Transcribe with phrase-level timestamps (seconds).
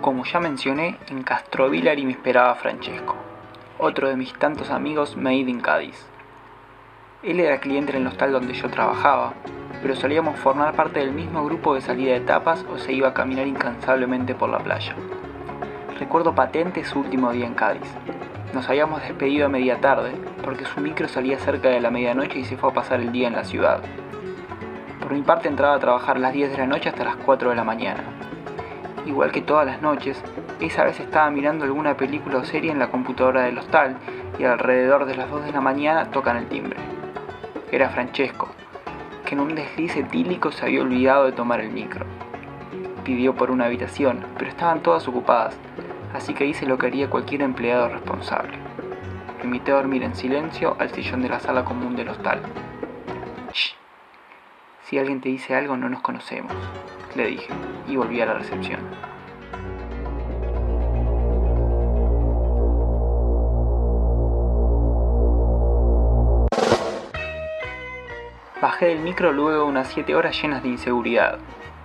[0.00, 3.16] Como ya mencioné, en Castrovillari me esperaba Francesco,
[3.78, 6.06] otro de mis tantos amigos made in Cádiz.
[7.22, 9.34] Él era cliente en el hostal donde yo trabajaba,
[9.82, 13.14] pero solíamos formar parte del mismo grupo de salida de tapas o se iba a
[13.14, 14.96] caminar incansablemente por la playa.
[15.98, 17.94] Recuerdo patente su último día en Cádiz.
[18.54, 22.44] Nos habíamos despedido a media tarde, porque su micro salía cerca de la medianoche y
[22.44, 23.82] se fue a pasar el día en la ciudad.
[24.98, 27.50] Por mi parte entraba a trabajar a las 10 de la noche hasta las 4
[27.50, 28.02] de la mañana.
[29.06, 30.22] Igual que todas las noches,
[30.60, 33.96] esa vez estaba mirando alguna película o serie en la computadora del hostal
[34.38, 36.78] y alrededor de las 2 de la mañana tocan el timbre.
[37.72, 38.48] Era Francesco,
[39.24, 42.04] que en un desliz etílico se había olvidado de tomar el micro.
[43.04, 45.56] Pidió por una habitación, pero estaban todas ocupadas,
[46.12, 48.58] así que hice lo que haría cualquier empleado responsable.
[49.38, 52.42] Me invité a dormir en silencio al sillón de la sala común del hostal.
[54.90, 56.52] Si alguien te dice algo no nos conocemos,
[57.14, 57.46] le dije,
[57.86, 58.80] y volví a la recepción.
[68.60, 71.38] Bajé del micro luego unas 7 horas llenas de inseguridad.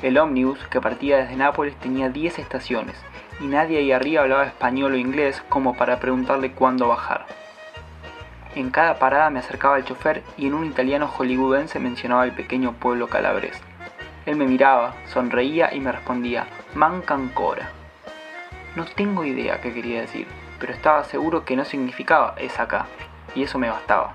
[0.00, 2.96] El ómnibus, que partía desde Nápoles, tenía 10 estaciones,
[3.40, 7.26] y nadie ahí arriba hablaba español o inglés como para preguntarle cuándo bajar.
[8.56, 12.72] En cada parada me acercaba el chofer y en un italiano hollywoodense mencionaba el pequeño
[12.72, 13.60] pueblo calabrés.
[14.24, 17.68] Él me miraba, sonreía y me respondía, manca ancora.
[18.74, 20.26] No tengo idea qué quería decir,
[20.58, 22.86] pero estaba seguro que no significaba es acá,
[23.34, 24.14] y eso me bastaba.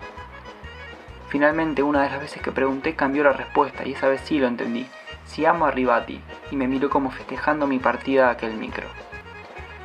[1.29, 4.47] Finalmente, una de las veces que pregunté cambió la respuesta y esa vez sí lo
[4.47, 4.87] entendí.
[5.23, 6.19] Si amo a Ribati,
[6.49, 8.87] y me miró como festejando mi partida a aquel micro.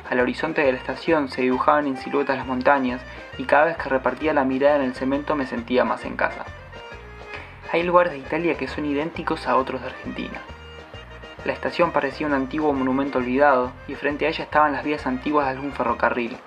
[0.09, 3.01] Al horizonte de la estación se dibujaban en siluetas las montañas
[3.37, 6.45] y cada vez que repartía la mirada en el cemento me sentía más en casa.
[7.73, 10.41] Hay lugares de Italia que son idénticos a otros de Argentina.
[11.43, 15.45] La estación parecía un antiguo monumento olvidado y frente a ella estaban las vías antiguas
[15.45, 16.37] de algún ferrocarril,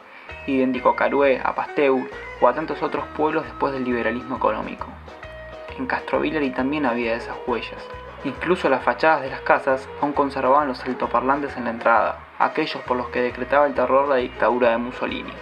[0.46, 2.08] idéntico a Carué, a Pasteur
[2.40, 4.86] o a tantos otros pueblos después del liberalismo económico.
[5.76, 7.86] En Castrovillari también había esas huellas.
[8.24, 12.96] Incluso las fachadas de las casas aún conservaban los altoparlantes en la entrada, aquellos por
[12.96, 15.32] los que decretaba el terror la dictadura de Mussolini.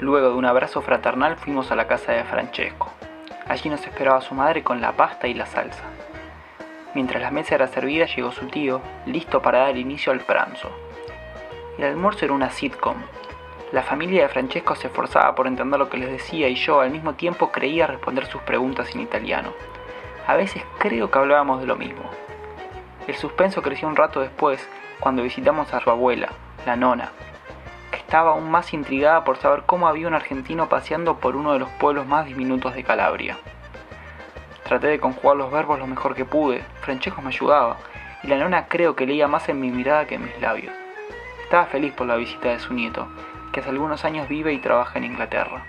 [0.00, 2.90] Luego de un abrazo fraternal fuimos a la casa de Francesco.
[3.46, 5.84] Allí nos esperaba su madre con la pasta y la salsa.
[6.94, 10.70] Mientras la mesa era servida llegó su tío, listo para dar inicio al pranzo.
[11.78, 12.96] El almuerzo era una sitcom,
[13.74, 16.92] la familia de Francesco se esforzaba por entender lo que les decía y yo al
[16.92, 19.52] mismo tiempo creía responder sus preguntas en italiano.
[20.28, 22.08] A veces creo que hablábamos de lo mismo.
[23.08, 24.64] El suspenso creció un rato después,
[25.00, 26.28] cuando visitamos a su abuela,
[26.66, 27.10] la nona,
[27.90, 31.58] que estaba aún más intrigada por saber cómo había un argentino paseando por uno de
[31.58, 33.36] los pueblos más diminutos de Calabria.
[34.64, 37.76] Traté de conjugar los verbos lo mejor que pude, Francesco me ayudaba,
[38.22, 40.74] y la nona creo que leía más en mi mirada que en mis labios.
[41.42, 43.06] Estaba feliz por la visita de su nieto,
[43.52, 45.64] que hace algunos años vive y trabaja en Inglaterra.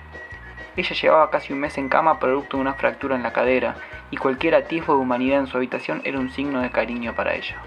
[0.77, 3.75] Ella llevaba casi un mes en cama producto de una fractura en la cadera,
[4.11, 7.61] y cualquier atisbo de humanidad en su habitación era un signo de cariño para ella.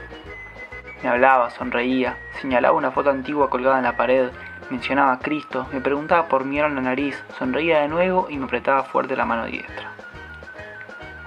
[1.03, 4.31] Me hablaba, sonreía, señalaba una foto antigua colgada en la pared,
[4.69, 8.47] mencionaba a Cristo, me preguntaba por mi en la nariz, sonreía de nuevo y me
[8.47, 9.93] apretaba fuerte la mano diestra.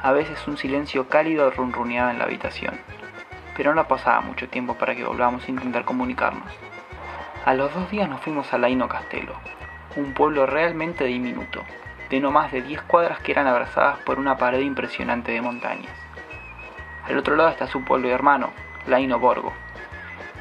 [0.04, 2.80] A veces un silencio cálido ronroneaba en la habitación,
[3.56, 6.52] pero no pasaba mucho tiempo para que volvamos a intentar comunicarnos.
[7.46, 9.36] A los dos días nos fuimos a Laino Castelo,
[9.96, 11.64] un pueblo realmente diminuto,
[12.10, 15.94] de no más de 10 cuadras que eran abrazadas por una pared impresionante de montañas.
[17.06, 18.52] Al otro lado está su pueblo hermano,
[18.88, 19.54] Laino Borgo.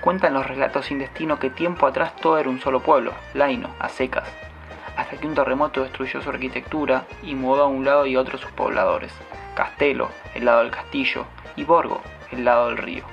[0.01, 3.89] Cuentan los relatos sin destino que tiempo atrás todo era un solo pueblo, Laino, a
[3.89, 4.29] secas,
[4.97, 8.51] hasta que un terremoto destruyó su arquitectura y mudó a un lado y otro sus
[8.53, 9.13] pobladores,
[9.55, 12.01] Castelo, el lado del castillo, y Borgo,
[12.33, 13.05] el lado del río.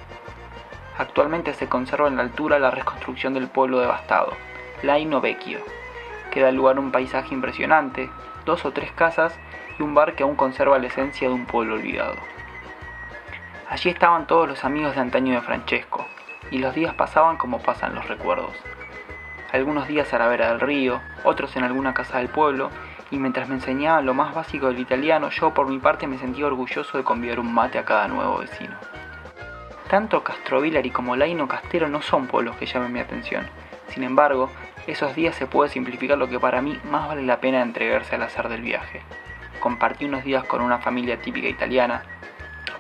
[0.98, 4.34] Actualmente se conserva en la altura la reconstrucción del pueblo devastado,
[4.82, 5.60] Laino Vecchio,
[6.32, 8.10] que da lugar a un paisaje impresionante,
[8.46, 9.38] dos o tres casas
[9.78, 12.16] y un bar que aún conserva la esencia de un pueblo olvidado.
[13.70, 16.06] Allí estaban todos los amigos de antaño de Francesco,
[16.52, 18.56] y los días pasaban como pasan los recuerdos.
[19.52, 22.70] Algunos días a la vera del río, otros en alguna casa del pueblo,
[23.12, 26.48] y mientras me enseñaban lo más básico del italiano, yo por mi parte me sentía
[26.48, 28.76] orgulloso de convidar un mate a cada nuevo vecino.
[29.90, 33.48] Tanto Castrovillari como Laino Castero no son pueblos que llamen mi atención.
[33.90, 34.50] Sin embargo,
[34.86, 38.24] esos días se puede simplificar lo que para mí más vale la pena entregarse al
[38.24, 39.02] azar del viaje.
[39.60, 42.04] Compartí unos días con una familia típica italiana,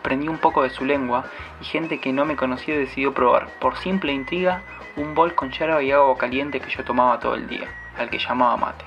[0.07, 1.25] aprendí un poco de su lengua
[1.59, 4.61] y gente que no me conocía decidió probar, por simple intriga,
[4.95, 7.67] un bol con yerba y agua caliente que yo tomaba todo el día,
[7.97, 8.85] al que llamaba mate.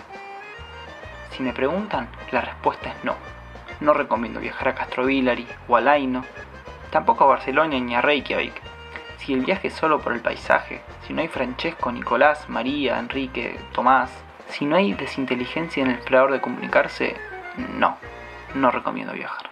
[1.32, 3.16] Si me preguntan, la respuesta es no.
[3.80, 6.24] No recomiendo viajar a Castrovillari o a Laino,
[6.90, 8.54] tampoco a Barcelona ni a Reykjavik.
[9.18, 13.60] Si el viaje es solo por el paisaje, si no hay Francesco, Nicolás, María, Enrique,
[13.72, 14.10] Tomás,
[14.48, 17.14] si no hay desinteligencia en el explorador de comunicarse,
[17.76, 17.98] no,
[18.54, 19.49] no recomiendo viajar.